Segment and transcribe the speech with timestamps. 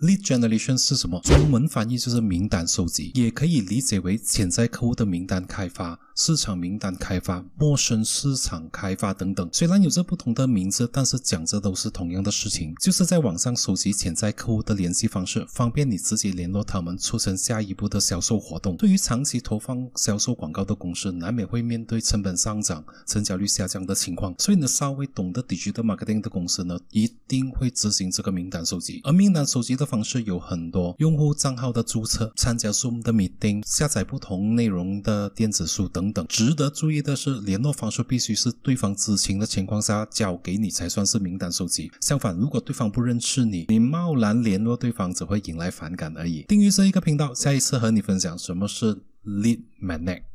[0.00, 1.20] Lead generation 是什么？
[1.24, 9.48] 中文翻译就是名单收集，也可以理解为潜在客户的名单开发、市场名单开发、陌生市场开发等等。
[9.52, 18.76] 虽然有着不同的名字，但是讲着都是同样的事情，就是在网上收集潜在客户的联系方式，方便你自己联络他们，促成下一步的销售活动。
[18.76, 24.34] 对于长期投放销售广告的公司，难免会面对成本上涨、成交率下降的情况。
[24.40, 29.00] 所以呢，稍微懂得 digital marketing 的公司呢，一定会执行这个名单收集。
[29.04, 36.24] 而名单收集的方式有很多，用户账号的注册、参加 Zoom 的 meeting、下载不同内容的电子书等等。
[36.28, 41.90] 值得注意的是，联络方式必须是对方知情的情况下交给你，才算是名单收集。
[42.00, 46.42] 相反，如果对方不认识你，你贸然联络对方，只会引来反感而已。
[46.48, 48.94] 订阅这一个频道，下一次和你分享什么是
[49.24, 50.27] Lead Magnet。